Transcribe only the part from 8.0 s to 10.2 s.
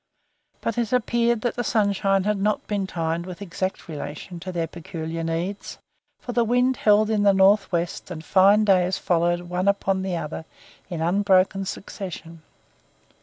and fine days followed one upon the